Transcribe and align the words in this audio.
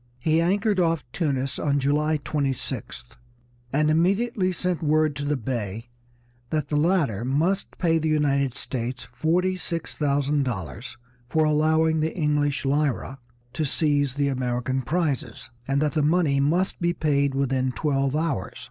He 0.17 0.41
anchored 0.41 0.79
off 0.79 1.05
Tunis 1.11 1.59
on 1.59 1.77
July 1.79 2.17
26th, 2.17 3.17
and 3.71 3.87
immediately 3.87 4.51
sent 4.51 4.81
word 4.81 5.15
to 5.17 5.25
the 5.25 5.37
Bey 5.37 5.91
that 6.49 6.69
the 6.69 6.75
latter 6.75 7.23
must 7.23 7.77
pay 7.77 7.99
the 7.99 8.09
United 8.09 8.57
States 8.57 9.07
forty 9.11 9.57
six 9.57 9.95
thousand 9.95 10.41
dollars 10.41 10.97
for 11.29 11.45
allowing 11.45 11.99
the 11.99 12.17
English 12.17 12.65
Lyra 12.65 13.19
to 13.53 13.63
seize 13.63 14.15
the 14.15 14.27
American 14.27 14.81
prizes, 14.81 15.51
and 15.67 15.79
that 15.83 15.91
the 15.91 16.01
money 16.01 16.39
must 16.39 16.81
be 16.81 16.93
paid 16.93 17.35
within 17.35 17.71
twelve 17.71 18.15
hours. 18.15 18.59